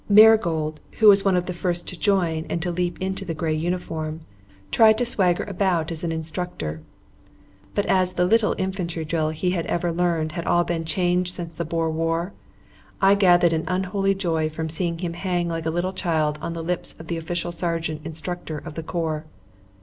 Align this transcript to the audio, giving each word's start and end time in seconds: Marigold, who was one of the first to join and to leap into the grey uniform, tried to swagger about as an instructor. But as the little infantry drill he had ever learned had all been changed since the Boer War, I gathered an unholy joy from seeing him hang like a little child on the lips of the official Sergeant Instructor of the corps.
Marigold, 0.09 0.79
who 0.93 1.07
was 1.09 1.23
one 1.23 1.35
of 1.37 1.45
the 1.45 1.53
first 1.53 1.87
to 1.89 1.95
join 1.95 2.47
and 2.49 2.59
to 2.63 2.71
leap 2.71 2.99
into 2.99 3.23
the 3.23 3.35
grey 3.35 3.53
uniform, 3.53 4.21
tried 4.71 4.97
to 4.97 5.05
swagger 5.05 5.43
about 5.43 5.91
as 5.91 6.03
an 6.03 6.11
instructor. 6.11 6.81
But 7.75 7.85
as 7.85 8.13
the 8.13 8.25
little 8.25 8.55
infantry 8.57 9.05
drill 9.05 9.29
he 9.29 9.51
had 9.51 9.67
ever 9.67 9.91
learned 9.93 10.31
had 10.31 10.47
all 10.47 10.63
been 10.63 10.85
changed 10.85 11.31
since 11.31 11.53
the 11.53 11.65
Boer 11.65 11.91
War, 11.91 12.33
I 12.99 13.13
gathered 13.13 13.53
an 13.53 13.65
unholy 13.67 14.15
joy 14.15 14.49
from 14.49 14.69
seeing 14.69 14.97
him 14.97 15.13
hang 15.13 15.47
like 15.47 15.67
a 15.67 15.69
little 15.69 15.93
child 15.93 16.39
on 16.41 16.53
the 16.53 16.63
lips 16.63 16.95
of 16.97 17.05
the 17.05 17.17
official 17.17 17.51
Sergeant 17.51 18.01
Instructor 18.03 18.57
of 18.57 18.73
the 18.73 18.81
corps. 18.81 19.25